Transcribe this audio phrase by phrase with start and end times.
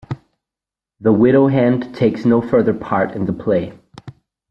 [0.99, 3.77] The widow hand takes no further part in the play.